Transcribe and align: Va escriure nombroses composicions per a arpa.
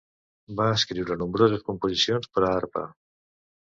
Va 0.61 0.65
escriure 0.77 1.19
nombroses 1.21 1.63
composicions 1.71 2.35
per 2.35 2.47
a 2.47 2.53
arpa. 2.59 2.89